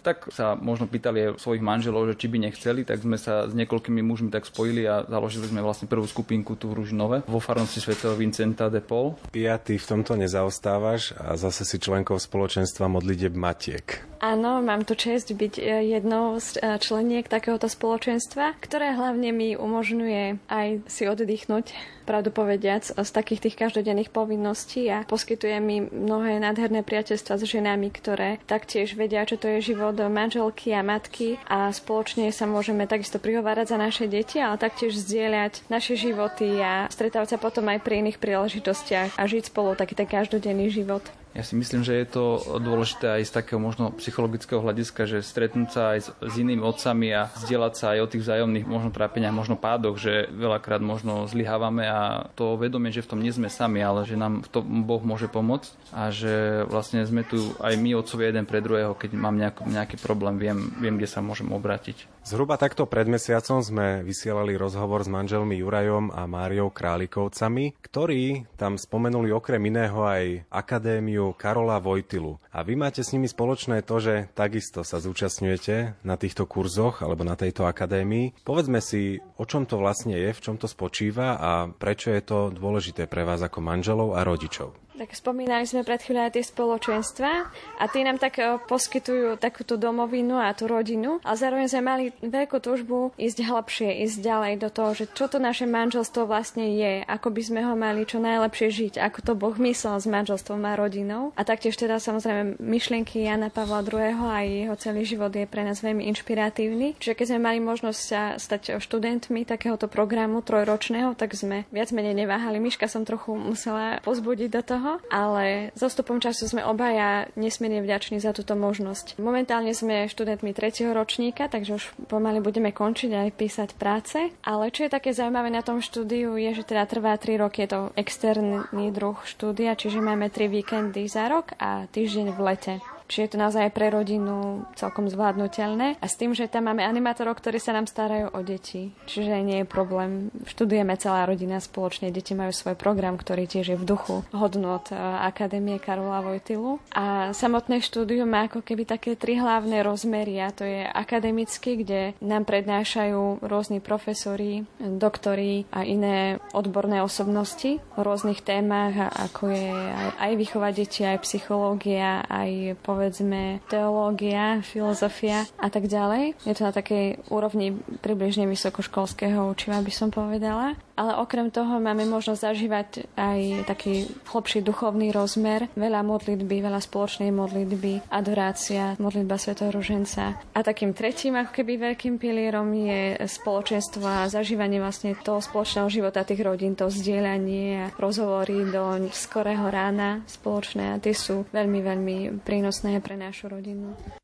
tak 0.01 0.27
sa 0.33 0.57
možno 0.57 0.89
pýtali 0.89 1.31
aj 1.31 1.39
svojich 1.39 1.61
manželov, 1.61 2.09
že 2.09 2.17
či 2.17 2.27
by 2.33 2.49
nechceli, 2.49 2.81
tak 2.81 3.05
sme 3.05 3.15
sa 3.21 3.45
s 3.45 3.53
niekoľkými 3.53 4.01
mužmi 4.01 4.33
tak 4.33 4.49
spojili 4.49 4.89
a 4.89 5.05
založili 5.05 5.45
sme 5.45 5.61
vlastne 5.61 5.85
prvú 5.85 6.09
skupinku 6.09 6.57
tu 6.57 6.67
v 6.73 6.81
Ružinove 6.81 7.23
vo 7.29 7.39
farnosti 7.39 7.77
svätého 7.77 8.17
Vincenta 8.17 8.73
de 8.73 8.81
Paul. 8.81 9.15
Pia, 9.31 9.55
ty 9.61 9.77
v 9.77 9.85
tomto 9.85 10.17
nezaostávaš 10.17 11.10
a 11.17 11.35
zase 11.35 11.65
si 11.67 11.77
členkou 11.79 12.15
spoločenstva 12.19 12.87
modlitieb 12.87 13.35
Matiek. 13.35 14.03
Áno, 14.21 14.61
mám 14.61 14.85
tu 14.85 14.93
čest 14.93 15.33
byť 15.33 15.53
e, 15.57 15.63
jednou 15.97 16.37
z 16.37 16.61
e, 16.61 16.77
členiek 16.77 17.25
takéhoto 17.25 17.65
spoločenstva, 17.65 18.53
ktoré 18.61 18.93
hlavne 18.93 19.33
mi 19.33 19.57
umožňuje 19.57 20.45
aj 20.45 20.67
si 20.85 21.09
oddychnúť, 21.09 21.73
pravdu 22.11 22.27
povediac, 22.27 22.83
z 22.83 23.11
takých 23.15 23.47
tých 23.47 23.55
každodenných 23.55 24.11
povinností 24.11 24.91
a 24.91 25.07
poskytuje 25.07 25.63
mi 25.63 25.79
mnohé 25.79 26.43
nádherné 26.43 26.83
priateľstva 26.83 27.39
s 27.39 27.47
ženami, 27.47 27.87
ktoré 27.87 28.43
taktiež 28.43 28.99
vedia, 28.99 29.23
čo 29.23 29.39
to 29.39 29.47
je 29.47 29.71
život 29.71 29.95
manželky 29.95 30.75
a 30.75 30.83
matky 30.83 31.39
a 31.47 31.71
spoločne 31.71 32.27
sa 32.35 32.43
môžeme 32.43 32.83
takisto 32.83 33.15
prihovárať 33.15 33.71
za 33.71 33.77
naše 33.79 34.11
deti, 34.11 34.43
ale 34.43 34.59
taktiež 34.59 34.99
zdieľať 34.99 35.71
naše 35.71 35.95
životy 35.95 36.59
a 36.59 36.91
stretávať 36.91 37.35
sa 37.35 37.39
potom 37.39 37.63
aj 37.71 37.79
pri 37.79 38.03
iných 38.03 38.19
príležitostiach 38.19 39.15
a 39.15 39.23
žiť 39.23 39.47
spolu 39.47 39.79
taký 39.79 39.95
ten 39.95 40.09
každodenný 40.11 40.67
život. 40.67 41.20
Ja 41.31 41.47
si 41.47 41.55
myslím, 41.55 41.87
že 41.87 41.95
je 41.95 42.07
to 42.11 42.23
dôležité 42.59 43.15
aj 43.15 43.23
z 43.23 43.31
takého 43.31 43.55
možno 43.55 43.95
psychologického 43.95 44.59
hľadiska, 44.59 45.07
že 45.07 45.23
stretnúť 45.23 45.69
sa 45.71 45.95
aj 45.95 45.99
s, 46.03 46.07
s 46.11 46.33
inými 46.35 46.59
otcami 46.59 47.07
a 47.15 47.31
zdieľať 47.39 47.73
sa 47.79 47.85
aj 47.95 47.99
o 48.03 48.09
tých 48.11 48.23
vzájomných 48.27 48.67
možno 48.67 48.91
trápeniach, 48.91 49.31
možno 49.31 49.55
pádoch, 49.55 49.95
že 49.95 50.27
veľakrát 50.27 50.83
možno 50.83 51.31
zlyhávame 51.31 51.87
a 51.87 52.27
to 52.35 52.59
vedomie, 52.59 52.91
že 52.91 53.07
v 53.07 53.15
tom 53.15 53.23
nie 53.23 53.31
sme 53.31 53.47
sami, 53.47 53.79
ale 53.79 54.03
že 54.03 54.19
nám 54.19 54.43
v 54.43 54.49
tom 54.51 54.83
Boh 54.83 54.99
môže 54.99 55.31
pomôcť 55.31 55.95
a 55.95 56.11
že 56.11 56.67
vlastne 56.67 56.99
sme 57.07 57.23
tu 57.23 57.39
aj 57.63 57.79
my 57.79 57.95
otcovia 57.95 58.35
jeden 58.35 58.43
pre 58.43 58.59
druhého, 58.59 58.91
keď 58.91 59.15
mám 59.15 59.39
nejaký, 59.39 59.71
nejaký 59.71 59.95
problém, 60.03 60.35
viem, 60.35 60.59
viem, 60.83 60.99
kde 60.99 61.07
sa 61.07 61.23
môžem 61.23 61.47
obrátiť. 61.47 62.11
Zhruba 62.21 62.53
takto 62.59 62.85
pred 62.85 63.09
mesiacom 63.09 63.63
sme 63.63 64.05
vysielali 64.05 64.53
rozhovor 64.53 65.01
s 65.01 65.09
manželmi 65.09 65.57
Jurajom 65.57 66.13
a 66.13 66.29
Máriou 66.29 66.69
Králikovcami, 66.69 67.73
ktorí 67.81 68.45
tam 68.59 68.77
spomenuli 68.77 69.33
okrem 69.33 69.63
iného 69.65 70.05
aj 70.05 70.45
Akadémiu 70.53 71.20
Karola 71.37 71.77
Vojtilu. 71.77 72.41
A 72.49 72.65
vy 72.65 72.73
máte 72.73 73.05
s 73.05 73.13
nimi 73.13 73.29
spoločné 73.29 73.85
to, 73.85 74.01
že 74.01 74.33
takisto 74.33 74.81
sa 74.81 74.97
zúčastňujete 74.97 76.01
na 76.01 76.17
týchto 76.17 76.49
kurzoch 76.49 77.05
alebo 77.05 77.21
na 77.21 77.37
tejto 77.37 77.69
akadémii. 77.69 78.41
Povedzme 78.41 78.81
si, 78.81 79.21
o 79.37 79.45
čom 79.45 79.69
to 79.69 79.77
vlastne 79.77 80.17
je, 80.17 80.33
v 80.33 80.41
čom 80.41 80.57
to 80.57 80.65
spočíva 80.65 81.37
a 81.37 81.51
prečo 81.69 82.09
je 82.09 82.21
to 82.25 82.49
dôležité 82.49 83.05
pre 83.05 83.21
vás 83.21 83.45
ako 83.45 83.61
manželov 83.61 84.17
a 84.17 84.25
rodičov. 84.25 84.73
Tak 85.01 85.17
spomínali 85.17 85.65
sme 85.65 85.81
pred 85.81 85.97
chvíľou 85.97 86.29
tie 86.29 86.45
spoločenstva 86.45 87.49
a 87.81 87.83
tie 87.89 88.05
nám 88.05 88.21
tak 88.21 88.37
e, 88.37 88.61
poskytujú 88.69 89.33
takúto 89.41 89.73
domovinu 89.73 90.37
a 90.37 90.53
tú 90.53 90.69
rodinu. 90.69 91.17
A 91.25 91.33
zároveň 91.33 91.73
sme 91.73 91.81
mali 91.81 92.05
veľkú 92.21 92.61
túžbu 92.61 93.09
ísť 93.17 93.49
hlbšie, 93.49 94.05
ísť 94.05 94.21
ďalej 94.21 94.53
do 94.61 94.69
toho, 94.69 94.93
že 94.93 95.09
čo 95.09 95.25
to 95.25 95.41
naše 95.41 95.65
manželstvo 95.65 96.29
vlastne 96.29 96.77
je, 96.77 97.01
ako 97.09 97.33
by 97.33 97.41
sme 97.41 97.65
ho 97.65 97.73
mali 97.73 98.05
čo 98.05 98.21
najlepšie 98.21 98.69
žiť, 98.69 98.93
ako 99.01 99.19
to 99.25 99.33
Boh 99.33 99.57
myslel 99.57 99.97
s 99.97 100.05
manželstvom 100.05 100.61
a 100.69 100.77
rodinou. 100.77 101.33
A 101.33 101.41
taktiež 101.49 101.81
teda 101.81 101.97
samozrejme 101.97 102.61
myšlienky 102.61 103.25
Jana 103.25 103.49
Pavla 103.49 103.81
II. 103.81 104.21
a 104.21 104.45
jeho 104.45 104.77
celý 104.77 105.01
život 105.01 105.33
je 105.33 105.49
pre 105.49 105.65
nás 105.65 105.81
veľmi 105.81 106.05
inšpiratívny. 106.13 107.01
Čiže 107.01 107.17
keď 107.17 107.25
sme 107.25 107.41
mali 107.41 107.57
možnosť 107.57 108.01
sa 108.05 108.37
stať 108.37 108.77
študentmi 108.77 109.49
takéhoto 109.49 109.89
programu 109.89 110.45
trojročného, 110.45 111.17
tak 111.17 111.33
sme 111.33 111.65
viac 111.73 111.89
menej 111.89 112.13
neváhali. 112.13 112.61
Myška 112.61 112.85
som 112.85 113.01
trochu 113.01 113.33
musela 113.33 113.97
pozbudiť 114.05 114.49
do 114.53 114.61
toho, 114.61 114.90
ale 115.07 115.75
s 115.75 115.79
zostupom 115.79 116.17
času 116.17 116.49
sme 116.49 116.65
obaja 116.65 117.29
nesmierne 117.37 117.79
vďační 117.85 118.19
za 118.19 118.35
túto 118.35 118.57
možnosť. 118.57 119.21
Momentálne 119.21 119.71
sme 119.71 120.09
študentmi 120.09 120.51
tretieho 120.51 120.91
ročníka, 120.91 121.47
takže 121.47 121.77
už 121.77 121.85
pomaly 122.09 122.41
budeme 122.41 122.73
končiť 122.73 123.11
aj 123.13 123.29
písať 123.37 123.69
práce. 123.77 124.17
Ale 124.41 124.73
čo 124.73 124.87
je 124.87 124.93
také 124.93 125.15
zaujímavé 125.15 125.53
na 125.53 125.61
tom 125.61 125.79
štúdiu 125.79 126.35
je, 126.35 126.51
že 126.51 126.67
teda 126.67 126.89
trvá 126.89 127.15
3 127.15 127.37
roky, 127.37 127.63
je 127.63 127.69
to 127.71 127.81
externý 127.95 128.91
druh 128.91 129.17
štúdia, 129.23 129.77
čiže 129.77 130.01
máme 130.01 130.27
3 130.27 130.49
víkendy 130.49 131.05
za 131.05 131.29
rok 131.29 131.53
a 131.61 131.85
týždeň 131.87 132.27
v 132.33 132.39
lete. 132.41 132.73
Čiže 133.11 133.27
je 133.27 133.31
to 133.35 133.43
naozaj 133.43 133.75
pre 133.75 133.91
rodinu 133.91 134.63
celkom 134.79 135.11
zvládnutelné. 135.11 135.99
A 135.99 136.05
s 136.07 136.15
tým, 136.15 136.31
že 136.31 136.47
tam 136.47 136.71
máme 136.71 136.87
animátorov, 136.87 137.35
ktorí 137.35 137.59
sa 137.59 137.75
nám 137.75 137.83
starajú 137.83 138.31
o 138.31 138.39
deti. 138.39 138.95
Čiže 139.03 139.43
nie 139.43 139.59
je 139.61 139.67
problém. 139.67 140.31
Študujeme 140.47 140.95
celá 140.95 141.27
rodina 141.27 141.59
spoločne. 141.59 142.07
Deti 142.07 142.31
majú 142.31 142.55
svoj 142.55 142.79
program, 142.79 143.19
ktorý 143.19 143.51
tiež 143.51 143.75
je 143.75 143.77
v 143.77 143.83
duchu 143.83 144.23
hodnot 144.31 144.95
e, 144.95 144.97
Akadémie 145.27 145.75
Karola 145.75 146.23
Vojtilu. 146.23 146.79
A 146.95 147.35
samotné 147.35 147.83
štúdium 147.83 148.31
má 148.31 148.47
ako 148.47 148.63
keby 148.63 148.87
také 148.87 149.19
tri 149.19 149.35
hlavné 149.35 149.83
rozmery. 149.83 150.39
A 150.39 150.55
to 150.55 150.63
je 150.63 150.87
akademicky, 150.87 151.83
kde 151.83 152.15
nám 152.23 152.47
prednášajú 152.47 153.43
rôzni 153.43 153.83
profesori, 153.83 154.63
doktori 154.79 155.67
a 155.75 155.83
iné 155.83 156.39
odborné 156.55 157.03
osobnosti 157.03 157.83
o 157.99 158.07
rôznych 158.07 158.39
témach, 158.39 159.11
ako 159.19 159.51
je 159.51 159.67
aj, 159.67 160.07
aj 160.15 160.31
výchova 160.39 160.71
detí, 160.71 161.03
aj 161.03 161.27
psychológia, 161.27 162.23
aj 162.31 162.79
povedať 162.79 163.00
povedzme 163.01 163.65
teológia, 163.65 164.61
filozofia 164.61 165.49
a 165.57 165.73
tak 165.73 165.89
ďalej. 165.89 166.37
Je 166.45 166.53
to 166.53 166.69
na 166.69 166.69
takej 166.69 167.17
úrovni 167.33 167.73
približne 168.05 168.45
vysokoškolského 168.45 169.49
učiva, 169.49 169.81
by 169.81 169.89
som 169.89 170.13
povedala. 170.13 170.77
Ale 171.01 171.17
okrem 171.17 171.49
toho 171.49 171.81
máme 171.81 172.05
možnosť 172.05 172.41
zažívať 172.45 172.87
aj 173.17 173.65
taký 173.65 174.05
hlbší 174.29 174.61
duchovný 174.61 175.09
rozmer, 175.09 175.65
veľa 175.73 176.05
modlitby, 176.05 176.61
veľa 176.61 176.77
spoločnej 176.77 177.33
modlitby, 177.33 178.13
adorácia, 178.13 178.93
modlitba 179.01 179.41
Svetého 179.41 179.73
Ruženca. 179.73 180.37
A 180.53 180.59
takým 180.61 180.93
tretím, 180.93 181.41
ako 181.41 181.57
keby 181.57 181.89
veľkým 181.89 182.21
pilierom 182.21 182.69
je 182.77 183.17
spoločenstvo 183.17 184.05
a 184.05 184.29
zažívanie 184.29 184.77
vlastne 184.77 185.17
toho 185.17 185.41
spoločného 185.41 185.89
života 185.89 186.21
tých 186.21 186.45
rodín, 186.45 186.77
to 186.77 186.85
zdieľanie 186.85 187.89
a 187.89 187.91
rozhovory 187.97 188.69
do 188.69 189.09
skorého 189.09 189.73
rána 189.73 190.21
spoločné 190.29 190.93
a 190.93 191.01
tie 191.01 191.17
sú 191.17 191.49
veľmi, 191.49 191.81
veľmi 191.81 192.17
prínosné 192.45 193.01
pre 193.01 193.17
našu 193.17 193.49
rodinu. 193.49 194.20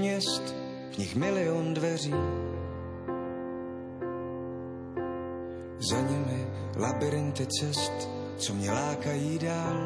Měst, 0.00 0.54
v 0.92 0.98
nich 0.98 1.16
milion 1.16 1.74
dveří. 1.74 2.14
Za 5.78 6.00
nimi 6.00 6.46
labirinty 6.76 7.46
cest, 7.46 8.08
co 8.36 8.54
mě 8.54 8.72
lákají 8.72 9.38
dál. 9.38 9.78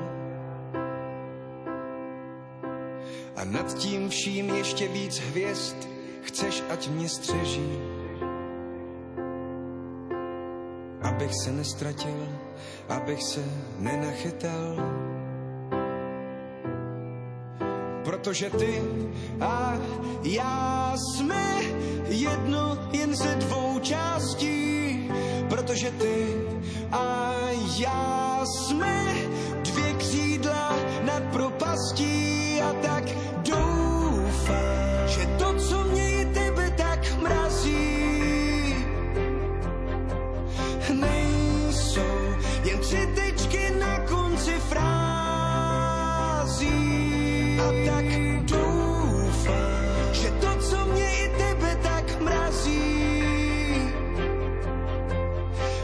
A 3.36 3.44
nad 3.44 3.74
tím 3.74 4.08
vším 4.08 4.54
ještě 4.54 4.88
víc 4.88 5.18
hvězd, 5.18 5.76
chceš, 6.22 6.62
ať 6.70 6.88
mě 6.88 7.08
střeží. 7.08 7.78
Abych 11.02 11.32
se 11.44 11.52
nestratil, 11.52 12.28
abych 12.88 13.22
se 13.22 13.44
nenachytal 13.78 14.76
protože 18.14 18.50
ty 18.50 18.82
a 19.40 19.78
já 20.22 20.94
jsme 20.96 21.60
jedno 22.08 22.78
jen 22.92 23.16
ze 23.16 23.34
dvou 23.34 23.78
částí, 23.78 25.10
protože 25.48 25.90
ty 25.90 26.26
a 26.92 27.34
já 27.78 28.44
jsme 28.46 29.23
a 47.64 47.72
tak 47.88 48.04
dúfam, 48.44 50.12
že 50.12 50.28
to, 50.36 50.50
co 50.60 50.78
mne 50.84 51.08
i 51.24 51.26
tebe 51.32 51.70
tak 51.80 52.20
mrazí, 52.20 52.84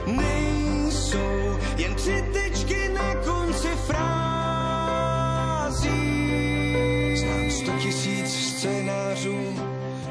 nejsou 0.06 1.56
jen 1.80 1.94
přitečky 1.96 2.92
na 2.92 3.14
konci 3.24 3.72
frází. 3.88 4.20
Znám 7.16 7.50
sto 7.50 7.72
tisíc 7.80 8.28
scénářů, 8.28 9.40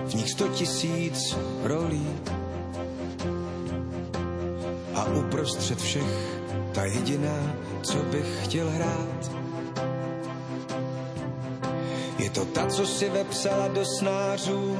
v 0.10 0.14
nich 0.14 0.30
sto 0.30 0.48
tisíc 0.48 1.38
rolí. 1.64 2.10
A 4.96 5.06
uprostřed 5.06 5.78
všech 5.82 6.42
ta 6.74 6.86
jediná, 6.86 7.54
co 7.82 7.98
bych 8.10 8.44
chtěl 8.44 8.70
hrát, 8.70 9.32
je 12.30 12.36
to 12.36 12.46
ta, 12.46 12.66
co 12.66 12.86
si 12.86 13.10
vepsala 13.10 13.68
do 13.68 13.86
snářů 13.86 14.78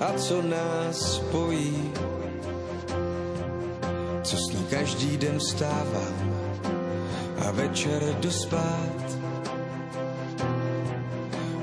a 0.00 0.18
co 0.18 0.42
nás 0.42 1.14
spojí. 1.14 1.92
Co 4.22 4.36
s 4.36 4.52
ní 4.52 4.66
každý 4.70 5.16
den 5.16 5.40
stávám 5.40 6.34
a 7.46 7.50
večer 7.50 8.02
dospát. 8.20 9.18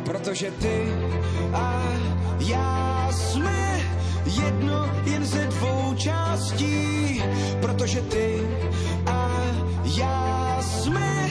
Protože 0.05 0.51
ty 0.51 0.93
a 1.53 1.83
já 2.39 3.09
jsme 3.11 3.81
jedno 4.25 4.91
jen 5.05 5.25
ze 5.25 5.47
dvou 5.47 5.93
částí. 5.95 7.23
Protože 7.61 8.01
ty 8.01 8.47
a 9.05 9.31
já 9.83 10.57
jsme 10.61 11.24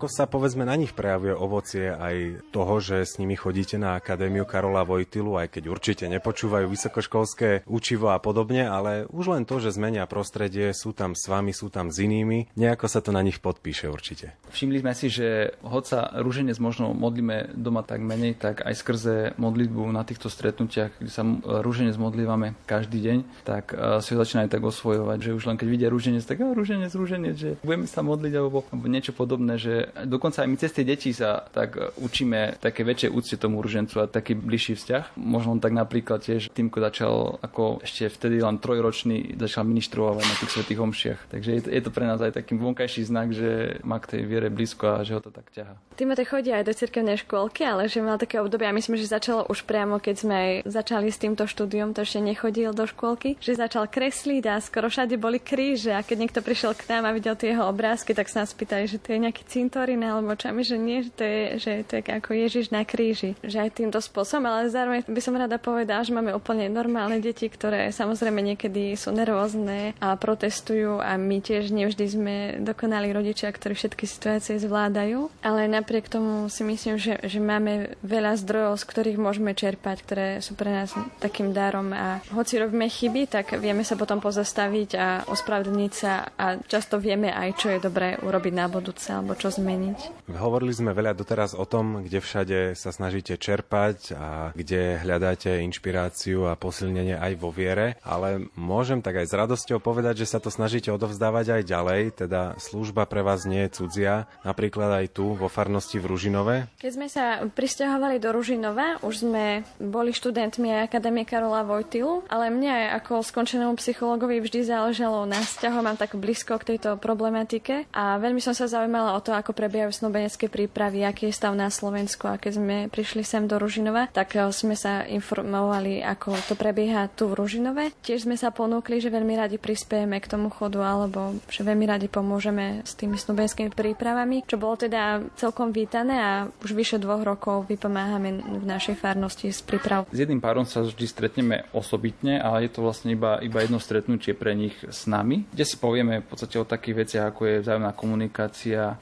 Ako 0.00 0.08
sa 0.08 0.24
povedzme 0.24 0.64
na 0.64 0.80
nich 0.80 0.96
prejavuje 0.96 1.36
ovocie 1.36 1.92
aj 1.92 2.48
toho, 2.56 2.80
že 2.80 3.04
s 3.04 3.20
nimi 3.20 3.36
chodíte 3.36 3.76
na 3.76 4.00
Akadémiu 4.00 4.48
Karola 4.48 4.80
Vojtilu, 4.80 5.36
aj 5.36 5.52
keď 5.52 5.68
určite 5.68 6.08
nepočúvajú 6.08 6.72
vysokoškolské 6.72 7.68
učivo 7.68 8.08
a 8.08 8.16
podobne, 8.16 8.64
ale 8.64 9.04
už 9.12 9.36
len 9.36 9.44
to, 9.44 9.60
že 9.60 9.76
zmenia 9.76 10.08
prostredie, 10.08 10.72
sú 10.72 10.96
tam 10.96 11.12
s 11.12 11.28
vami, 11.28 11.52
sú 11.52 11.68
tam 11.68 11.92
s 11.92 12.00
inými, 12.00 12.48
nejako 12.56 12.88
sa 12.88 13.04
to 13.04 13.12
na 13.12 13.20
nich 13.20 13.44
podpíše 13.44 13.92
určite. 13.92 14.32
Všimli 14.48 14.80
sme 14.80 14.96
si, 14.96 15.12
že 15.12 15.52
hoď 15.68 15.84
sa 15.84 16.00
rúženec 16.16 16.56
možno 16.64 16.96
modlíme 16.96 17.52
doma 17.52 17.84
tak 17.84 18.00
menej, 18.00 18.40
tak 18.40 18.64
aj 18.64 18.72
skrze 18.80 19.36
modlitbu 19.36 19.84
na 19.92 20.00
týchto 20.08 20.32
stretnutiach, 20.32 20.96
kde 20.96 21.12
sa 21.12 21.28
rúženec 21.44 22.00
modlívame 22.00 22.56
každý 22.64 23.04
deň, 23.04 23.44
tak 23.44 23.76
eh, 23.76 24.00
si 24.00 24.16
ho 24.16 24.24
začínajú 24.24 24.48
tak 24.48 24.64
osvojovať, 24.64 25.28
že 25.28 25.36
už 25.36 25.44
len 25.44 25.60
keď 25.60 25.68
vidia 25.68 25.92
rúženec, 25.92 26.24
tak 26.24 26.40
a 26.40 26.56
rúženec, 26.56 26.88
rúženec, 26.88 27.36
že 27.36 27.50
budeme 27.60 27.84
sa 27.84 28.00
modliť 28.00 28.32
alebo 28.32 28.64
niečo 28.88 29.12
podobné, 29.12 29.60
že 29.60 29.89
dokonca 30.06 30.42
aj 30.44 30.48
my 30.48 30.56
cez 30.56 30.70
tie 30.74 30.84
deti 30.86 31.10
sa 31.14 31.44
tak 31.50 31.76
eh, 31.76 31.90
učíme 32.00 32.60
také 32.62 32.82
väčšie 32.86 33.08
úcte 33.12 33.36
tomu 33.36 33.60
rúžencu 33.60 34.02
a 34.02 34.10
taký 34.10 34.34
bližší 34.36 34.74
vzťah. 34.78 35.16
Možno 35.18 35.58
tak 35.58 35.74
napríklad 35.74 36.22
tiež 36.24 36.50
Týmko 36.50 36.80
začal 36.80 37.40
ako 37.40 37.84
ešte 37.84 38.10
vtedy 38.10 38.42
len 38.42 38.58
trojročný, 38.58 39.36
začal 39.36 39.66
ministrovať 39.66 40.24
na 40.24 40.36
tých 40.40 40.52
svetých 40.52 40.78
homšiach. 40.80 41.20
Takže 41.30 41.50
je 41.50 41.62
to, 41.64 41.68
je 41.70 41.82
to 41.82 41.90
pre 41.90 42.04
nás 42.06 42.20
aj 42.20 42.36
taký 42.36 42.56
vonkajší 42.56 43.02
znak, 43.06 43.32
že 43.34 43.80
má 43.82 43.98
k 43.98 44.16
tej 44.16 44.22
viere 44.26 44.48
blízko 44.52 45.00
a 45.00 45.04
že 45.06 45.16
ho 45.16 45.20
to 45.22 45.32
tak 45.32 45.48
ťaha. 45.52 45.74
Timotej 45.96 46.26
chodí 46.32 46.50
aj 46.52 46.64
do 46.64 46.72
cirkevnej 46.72 47.20
škôlky, 47.20 47.60
ale 47.66 47.84
že 47.90 48.00
mal 48.00 48.16
také 48.16 48.40
obdobie, 48.40 48.64
a 48.64 48.72
myslím, 48.72 48.96
že 48.96 49.10
začalo 49.10 49.44
už 49.52 49.68
priamo, 49.68 50.00
keď 50.00 50.16
sme 50.16 50.38
začali 50.64 51.12
s 51.12 51.20
týmto 51.20 51.44
štúdiom, 51.44 51.92
to 51.92 52.04
ešte 52.04 52.24
nechodil 52.24 52.72
do 52.72 52.88
škôlky, 52.88 53.36
že 53.36 53.58
začal 53.58 53.84
kresliť 53.84 54.44
a 54.48 54.62
skoro 54.64 54.88
všade 54.88 55.20
boli 55.20 55.36
kríže 55.36 55.92
a 55.92 56.00
keď 56.00 56.16
niekto 56.16 56.40
prišiel 56.40 56.72
k 56.72 56.88
nám 56.88 57.08
a 57.08 57.14
videl 57.14 57.36
tie 57.36 57.52
jeho 57.52 57.68
obrázky, 57.68 58.16
tak 58.16 58.32
sa 58.32 58.44
nás 58.44 58.56
pýtali, 58.56 58.88
že 58.88 58.96
to 58.96 59.12
je 59.12 59.22
nejaký 59.22 59.44
cintorín 59.80 60.04
alebo 60.04 60.36
my, 60.36 60.62
že 60.62 60.76
nie, 60.76 61.00
že 61.00 61.10
to 61.16 61.24
je, 61.24 61.42
že 61.56 61.72
to 61.88 61.92
je 61.96 62.02
ako 62.12 62.30
Ježiš 62.36 62.68
na 62.68 62.84
kríži. 62.84 63.32
Že 63.40 63.64
aj 63.64 63.70
týmto 63.72 64.00
spôsobom, 64.04 64.44
ale 64.44 64.68
zároveň 64.68 65.08
by 65.08 65.20
som 65.24 65.40
rada 65.40 65.56
povedala, 65.56 66.04
že 66.04 66.12
máme 66.12 66.36
úplne 66.36 66.68
normálne 66.68 67.16
deti, 67.16 67.48
ktoré 67.48 67.88
samozrejme 67.88 68.44
niekedy 68.44 68.92
sú 68.92 69.08
nervózne 69.16 69.96
a 70.04 70.12
protestujú 70.20 71.00
a 71.00 71.16
my 71.16 71.40
tiež 71.40 71.72
nevždy 71.72 72.04
sme 72.04 72.34
dokonali 72.60 73.08
rodičia, 73.08 73.48
ktorí 73.48 73.72
všetky 73.72 74.04
situácie 74.04 74.60
zvládajú, 74.60 75.32
ale 75.40 75.64
napriek 75.64 76.12
tomu 76.12 76.52
si 76.52 76.60
myslím, 76.60 77.00
že, 77.00 77.16
že 77.24 77.40
máme 77.40 77.96
veľa 78.04 78.36
zdrojov, 78.36 78.76
z 78.76 78.84
ktorých 78.84 79.16
môžeme 79.16 79.56
čerpať, 79.56 79.96
ktoré 80.04 80.28
sú 80.44 80.52
pre 80.60 80.68
nás 80.68 80.92
takým 81.24 81.56
darom 81.56 81.96
a 81.96 82.20
hoci 82.36 82.60
robíme 82.60 82.84
chyby, 82.84 83.32
tak 83.32 83.56
vieme 83.56 83.80
sa 83.80 83.96
potom 83.96 84.20
pozastaviť 84.20 84.90
a 85.00 85.06
ospravedlniť 85.24 85.92
sa 85.96 86.28
a 86.36 86.60
často 86.60 87.00
vieme 87.00 87.32
aj, 87.32 87.48
čo 87.56 87.72
je 87.72 87.80
dobré 87.80 88.20
urobiť 88.20 88.52
na 88.52 88.66
budúce 88.68 89.08
alebo 89.08 89.38
čo 89.38 89.48
zmeniť. 89.70 90.26
Hovorili 90.34 90.74
sme 90.74 90.90
veľa 90.90 91.14
doteraz 91.14 91.54
o 91.54 91.62
tom, 91.62 92.02
kde 92.02 92.18
všade 92.18 92.58
sa 92.74 92.90
snažíte 92.90 93.38
čerpať 93.38 94.18
a 94.18 94.50
kde 94.58 94.98
hľadáte 94.98 95.62
inšpiráciu 95.62 96.50
a 96.50 96.58
posilnenie 96.58 97.14
aj 97.14 97.32
vo 97.38 97.54
viere, 97.54 97.94
ale 98.02 98.50
môžem 98.58 98.98
tak 98.98 99.22
aj 99.22 99.30
s 99.30 99.34
radosťou 99.38 99.78
povedať, 99.78 100.26
že 100.26 100.30
sa 100.34 100.42
to 100.42 100.50
snažíte 100.50 100.90
odovzdávať 100.90 101.60
aj 101.60 101.62
ďalej, 101.70 102.00
teda 102.26 102.58
služba 102.58 103.06
pre 103.06 103.22
vás 103.22 103.46
nie 103.46 103.70
je 103.70 103.78
cudzia, 103.78 104.26
napríklad 104.42 105.06
aj 105.06 105.06
tu 105.14 105.38
vo 105.38 105.46
farnosti 105.46 106.02
v 106.02 106.08
Ružinove. 106.10 106.54
Keď 106.82 106.90
sme 106.90 107.06
sa 107.06 107.46
pristahovali 107.46 108.18
do 108.18 108.34
Ružinova, 108.34 108.98
už 109.06 109.22
sme 109.22 109.62
boli 109.78 110.10
študentmi 110.10 110.82
Akadémie 110.82 111.22
Karola 111.22 111.62
Vojtilu, 111.62 112.26
ale 112.26 112.50
mne 112.50 112.90
ako 112.98 113.22
skončenému 113.22 113.78
psychologovi 113.78 114.42
vždy 114.42 114.66
záležalo 114.66 115.28
na 115.28 115.38
vzťahu, 115.38 115.78
mám 115.78 115.94
tak 115.94 116.16
blízko 116.16 116.58
k 116.58 116.74
tejto 116.74 116.96
problematike 116.98 117.86
a 117.94 118.16
veľmi 118.18 118.40
som 118.40 118.56
sa 118.56 118.66
zaujímala 118.66 119.14
o 119.14 119.20
to, 119.20 119.36
ako 119.36 119.52
prebiehajú 119.60 119.92
snúbenecké 119.92 120.48
prípravy, 120.48 121.04
aký 121.04 121.28
je 121.28 121.36
stav 121.36 121.52
na 121.52 121.68
Slovensku 121.68 122.24
a 122.24 122.40
keď 122.40 122.52
sme 122.56 122.76
prišli 122.88 123.20
sem 123.20 123.44
do 123.44 123.60
Ružinova, 123.60 124.08
tak 124.08 124.40
eh, 124.40 124.48
sme 124.48 124.72
sa 124.72 125.04
informovali, 125.04 126.00
ako 126.00 126.32
to 126.48 126.56
prebieha 126.56 127.12
tu 127.12 127.28
v 127.28 127.36
Ružinove. 127.44 127.92
Tiež 128.00 128.24
sme 128.24 128.40
sa 128.40 128.48
ponúkli, 128.48 129.04
že 129.04 129.12
veľmi 129.12 129.36
radi 129.36 129.60
prispiejeme 129.60 130.16
k 130.16 130.30
tomu 130.32 130.48
chodu 130.48 130.80
alebo 130.80 131.36
že 131.52 131.60
veľmi 131.60 131.84
radi 131.84 132.08
pomôžeme 132.08 132.80
s 132.88 132.96
tými 132.96 133.20
snúbenskými 133.20 133.68
prípravami, 133.76 134.48
čo 134.48 134.56
bolo 134.56 134.80
teda 134.80 135.20
celkom 135.36 135.76
vítané 135.76 136.16
a 136.16 136.32
už 136.64 136.72
vyše 136.72 136.96
dvoch 136.96 137.20
rokov 137.20 137.68
vypomáhame 137.68 138.40
v 138.40 138.64
našej 138.64 138.96
farnosti 138.96 139.52
s 139.52 139.60
príprav. 139.60 140.08
S 140.08 140.24
jedným 140.24 140.40
párom 140.40 140.64
sa 140.64 140.80
vždy 140.80 141.04
stretneme 141.04 141.68
osobitne, 141.76 142.40
ale 142.40 142.64
je 142.64 142.72
to 142.72 142.80
vlastne 142.80 143.12
iba, 143.12 143.36
iba 143.44 143.60
jedno 143.60 143.76
stretnutie 143.76 144.32
pre 144.32 144.56
nich 144.56 144.78
s 144.88 145.04
nami, 145.04 145.44
kde 145.52 145.64
si 145.68 145.76
povieme 145.76 146.24
v 146.24 146.28
podstate 146.30 146.56
o 146.56 146.64
takých 146.64 146.96
veciach, 147.04 147.26
ako 147.34 147.42
je 147.44 147.62
vzájomná 147.66 147.92
komunikácia, 147.92 148.96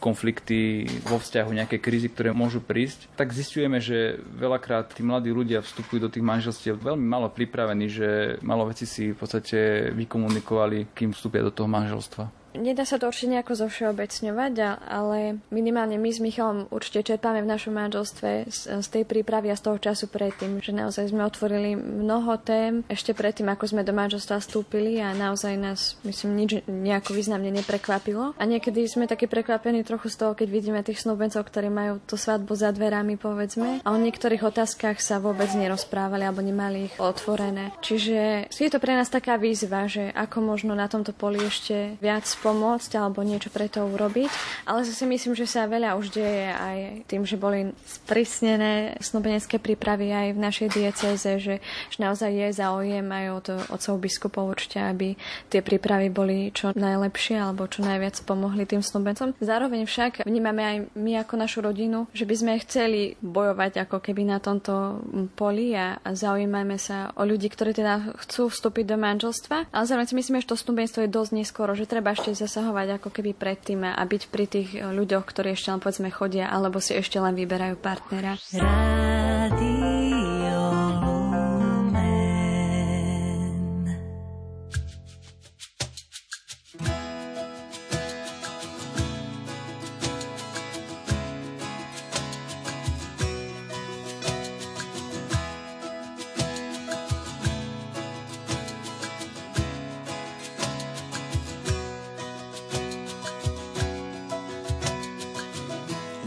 konflikty 0.48 0.88
vo 1.04 1.20
vzťahu, 1.20 1.50
nejaké 1.52 1.76
krízy, 1.78 2.08
ktoré 2.08 2.32
môžu 2.32 2.64
prísť, 2.64 3.08
tak 3.16 3.36
zistujeme, 3.36 3.80
že 3.80 4.16
veľakrát 4.36 4.96
tí 4.96 5.04
mladí 5.04 5.28
ľudia 5.28 5.60
vstupujú 5.60 6.00
do 6.00 6.12
tých 6.12 6.24
manželstiev 6.24 6.80
veľmi 6.80 7.04
malo 7.04 7.28
pripravení, 7.28 7.86
že 7.88 8.40
malo 8.40 8.64
veci 8.68 8.88
si 8.88 9.12
v 9.12 9.18
podstate 9.18 9.90
vykomunikovali, 9.92 10.96
kým 10.96 11.12
vstúpia 11.12 11.44
do 11.44 11.52
toho 11.52 11.68
manželstva. 11.68 12.47
Nedá 12.56 12.88
sa 12.88 12.96
to 12.96 13.10
určite 13.12 13.36
nejako 13.36 13.58
zovšeobecňovať, 13.66 14.54
ale 14.88 15.42
minimálne 15.52 16.00
my 16.00 16.08
s 16.08 16.22
Michalom 16.22 16.70
určite 16.72 17.12
čerpáme 17.12 17.44
v 17.44 17.50
našom 17.50 17.76
manželstve 17.76 18.48
z, 18.48 18.60
z 18.80 18.88
tej 18.88 19.04
prípravy 19.04 19.52
a 19.52 19.58
z 19.58 19.68
toho 19.68 19.76
času 19.76 20.08
predtým, 20.08 20.62
že 20.64 20.72
naozaj 20.72 21.12
sme 21.12 21.28
otvorili 21.28 21.76
mnoho 21.76 22.40
tém 22.40 22.86
ešte 22.88 23.12
predtým, 23.12 23.52
ako 23.52 23.64
sme 23.68 23.82
do 23.84 23.92
manželstva 23.92 24.40
vstúpili 24.40 25.02
a 25.02 25.12
naozaj 25.12 25.54
nás, 25.60 26.00
myslím, 26.06 26.30
nič 26.38 26.50
nejako 26.64 27.12
významne 27.12 27.52
neprekvapilo. 27.52 28.32
A 28.38 28.42
niekedy 28.48 28.86
sme 28.88 29.04
také 29.04 29.28
prekvapení 29.28 29.84
trochu 29.84 30.08
z 30.08 30.16
toho, 30.16 30.32
keď 30.32 30.48
vidíme 30.48 30.80
tých 30.80 31.04
snúbencov, 31.04 31.44
ktorí 31.44 31.68
majú 31.68 32.00
tú 32.06 32.16
svadbu 32.16 32.52
za 32.56 32.72
dverami, 32.72 33.18
povedzme, 33.18 33.82
a 33.82 33.88
o 33.90 33.98
niektorých 33.98 34.46
otázkach 34.46 35.02
sa 35.02 35.18
vôbec 35.18 35.50
nerozprávali 35.52 36.24
alebo 36.24 36.40
nemali 36.40 36.88
ich 36.88 36.94
otvorené. 36.96 37.74
Čiže 37.82 38.48
je 38.48 38.70
to 38.70 38.78
pre 38.78 38.94
nás 38.94 39.10
taká 39.10 39.36
výzva, 39.40 39.90
že 39.90 40.14
ako 40.14 40.44
možno 40.44 40.72
na 40.76 40.86
tomto 40.86 41.16
poli 41.16 41.40
ešte 41.42 41.96
viac 41.98 42.28
pomôcť 42.40 42.98
alebo 42.98 43.24
niečo 43.26 43.50
pre 43.50 43.66
to 43.66 43.84
urobiť. 43.84 44.30
Ale 44.64 44.84
zase 44.86 45.04
myslím, 45.04 45.34
že 45.34 45.48
sa 45.48 45.68
veľa 45.68 45.98
už 45.98 46.14
deje 46.14 46.52
aj 46.52 46.78
tým, 47.10 47.22
že 47.26 47.40
boli 47.40 47.70
sprísnené 47.84 48.98
snúbenecké 49.02 49.58
prípravy 49.58 50.10
aj 50.10 50.28
v 50.34 50.42
našej 50.42 50.68
dieceze, 50.72 51.30
že, 51.38 51.54
že 51.62 51.98
naozaj 51.98 52.30
je 52.30 52.48
záujem 52.54 53.06
aj 53.06 53.26
od 53.34 53.46
otcov 53.74 53.94
biskupov 54.00 54.44
určite, 54.54 54.80
aby 54.80 55.14
tie 55.52 55.60
prípravy 55.60 56.08
boli 56.08 56.50
čo 56.54 56.72
najlepšie 56.72 57.38
alebo 57.38 57.68
čo 57.68 57.84
najviac 57.84 58.20
pomohli 58.24 58.64
tým 58.64 58.80
snúbencom. 58.80 59.34
Zároveň 59.38 59.84
však 59.84 60.24
vnímame 60.24 60.62
aj 60.62 60.76
my 60.96 61.22
ako 61.22 61.34
našu 61.38 61.58
rodinu, 61.64 62.06
že 62.14 62.24
by 62.24 62.34
sme 62.34 62.62
chceli 62.64 63.14
bojovať 63.20 63.86
ako 63.88 63.98
keby 64.02 64.22
na 64.28 64.38
tomto 64.38 65.02
poli 65.34 65.74
a 65.74 65.98
zaujímame 66.04 66.76
sa 66.80 67.10
o 67.14 67.22
ľudí, 67.24 67.50
ktorí 67.52 67.74
teda 67.74 68.16
chcú 68.24 68.48
vstúpiť 68.48 68.84
do 68.88 68.96
manželstva. 68.96 69.70
Ale 69.70 69.84
zároveň 69.84 70.08
si 70.10 70.18
myslíme, 70.18 70.40
že 70.42 70.50
to 70.50 70.56
snúbenstvo 70.56 71.04
je 71.04 71.10
dosť 71.10 71.32
neskoro, 71.34 71.72
že 71.76 71.88
treba 71.88 72.12
ešte 72.12 72.27
ešte 72.28 72.44
zasahovať 72.44 73.00
ako 73.00 73.08
keby 73.08 73.32
predtým 73.32 73.88
a 73.88 74.02
byť 74.04 74.22
pri 74.28 74.44
tých 74.44 74.68
ľuďoch, 74.76 75.24
ktorí 75.24 75.56
ešte 75.56 75.72
len 75.72 75.80
povedzme 75.80 76.12
chodia 76.12 76.52
alebo 76.52 76.76
si 76.76 76.92
ešte 76.92 77.16
len 77.16 77.32
vyberajú 77.32 77.80
partnera. 77.80 78.36
Rádio. 78.52 80.27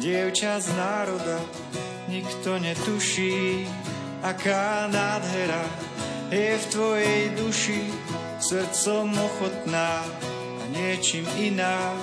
Dievča 0.01 0.57
z 0.57 0.73
národa, 0.73 1.37
nikto 2.09 2.57
netuší, 2.57 3.69
aká 4.25 4.89
nádhera 4.89 5.61
je 6.33 6.57
v 6.57 6.65
tvojej 6.73 7.21
duši, 7.37 7.81
srdcom 8.41 9.13
ochotná 9.13 10.01
a 10.57 10.63
niečím 10.73 11.29
iná. 11.37 11.93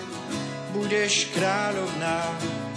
Budeš 0.70 1.34
kráľovná, 1.34 2.22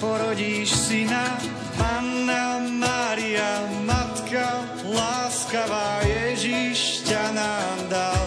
porodíš 0.01 0.73
syna, 0.89 1.37
Panna 1.77 2.57
Mária, 2.57 3.67
Matka, 3.85 4.65
láskavá 4.89 6.01
Ježiš 6.07 7.05
ťa 7.05 7.23
nám 7.35 7.77
dal. 7.93 8.25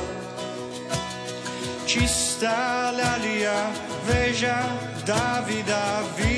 Čistá 1.89 2.93
ľalia, 2.95 3.73
veža 4.05 4.63
Davida, 5.09 6.05
vyvolil 6.17 6.34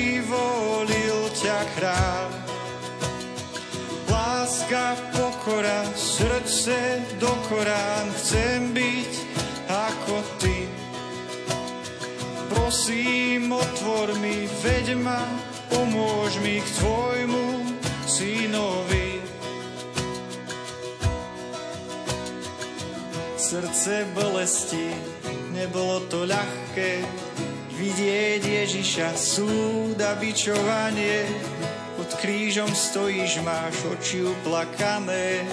kráľ. 1.77 2.27
Láska, 4.09 4.97
pokora, 5.13 5.85
srdce 5.93 7.05
do 7.21 7.29
Korán, 7.45 8.09
chcem 8.17 8.73
byť 8.73 9.11
ako 9.69 10.15
ty. 10.41 10.65
Prosím, 12.49 13.53
otvor 13.53 14.17
mi, 14.17 14.49
veď 14.65 14.97
ma, 14.97 15.21
pomôž 15.69 16.41
mi 16.41 16.57
k 16.57 16.67
tvojmu 16.81 17.45
synovi. 18.09 19.21
Srdce 23.37 24.03
bolesti, 24.11 24.91
nebolo 25.53 26.03
to 26.09 26.27
ľahké, 26.27 27.05
Vidieť 27.77 28.41
Ježiša, 28.41 29.13
súd 29.13 30.01
a 30.01 30.17
bičovanie, 30.17 31.29
pod 32.07 32.23
krížom 32.23 32.71
stojíš, 32.71 33.43
máš 33.43 33.83
oči 33.83 34.23
uplakané, 34.23 35.43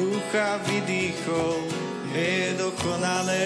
ducha 0.00 0.56
vydýchol, 0.64 1.60
je 2.16 2.56
dokonané. 2.56 3.44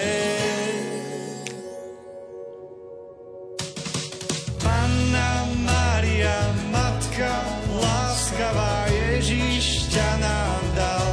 Panna 4.63 5.51
Mária, 5.67 6.39
Matka, 6.71 7.43
láskavá 7.75 8.87
Ježiš 8.87 9.91
ťa 9.91 10.09
nám 10.23 10.63
dal. 10.79 11.11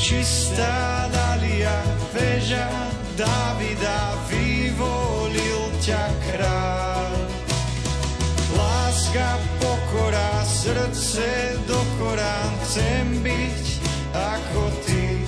Čistá 0.00 1.12
Dalia, 1.12 1.76
veža 2.16 2.72
Davida, 3.20 4.16
ťa 5.84 6.02
kráľ. 6.24 6.75
Srdce 10.66 11.54
do 11.70 11.78
Korán, 11.94 12.50
chcem 12.66 13.22
byť 13.22 13.66
ako 14.10 14.62
ty. 14.82 15.22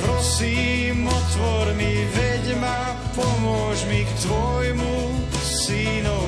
Prosím, 0.00 1.04
otvor 1.04 1.76
mi, 1.76 2.08
veď 2.16 2.56
ma, 2.56 2.96
pomôž 3.12 3.84
mi 3.92 4.08
k 4.08 4.12
tvojmu 4.24 4.96
synovi. 5.36 6.27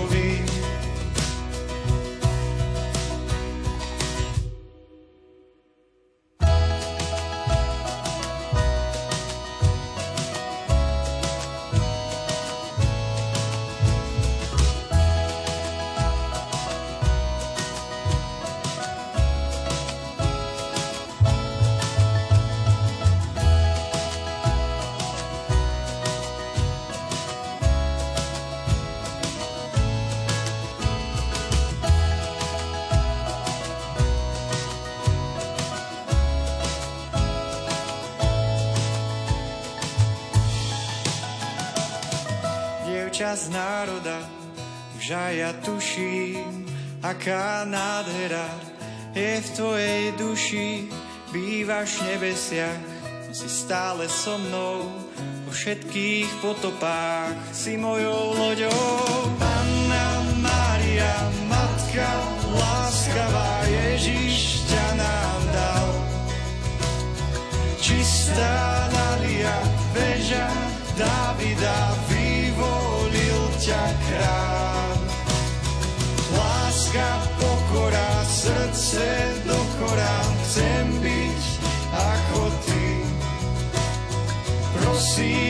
Z 43.21 43.53
národa, 43.53 44.25
už 44.97 45.13
aj 45.13 45.33
ja 45.37 45.53
tuším, 45.61 46.65
aká 47.05 47.69
nádhera 47.69 48.49
je 49.13 49.45
v 49.45 49.49
tvojej 49.61 50.05
duši, 50.17 50.89
bývaš 51.29 52.01
v 52.01 52.17
nebesiach, 52.17 52.81
si 53.29 53.45
stále 53.45 54.09
so 54.09 54.41
mnou, 54.41 54.89
po 55.45 55.53
všetkých 55.53 56.33
potopách 56.41 57.37
si 57.53 57.77
mojou 57.77 58.41
loďou. 58.41 59.05
Panna 59.37 60.25
Mária, 60.41 61.13
Matka, 61.45 62.09
láskavá 62.57 63.69
Ježiš 63.69 64.65
ťa 64.65 64.87
nám 64.97 65.41
dal. 65.53 65.89
Čistá 67.85 68.89
Nadia, 68.97 69.61
veža 69.93 70.49
Davida, 70.97 71.79
vyvolil 72.09 72.20
ťa 73.61 73.85
kráľ. 74.09 74.97
Láska, 76.33 77.09
pokora, 77.37 78.13
srdce 78.25 79.05
do 79.45 79.59
Korán, 79.77 80.31
chcem 80.49 80.87
byť 81.05 81.43
ako 81.93 82.41
ty. 82.65 82.89
Prosím, 84.81 85.50